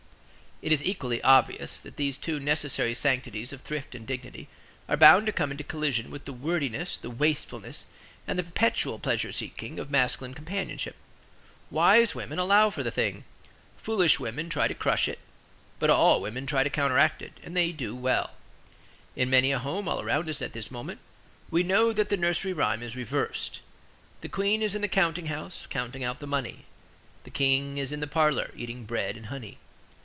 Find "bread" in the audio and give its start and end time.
28.85-29.17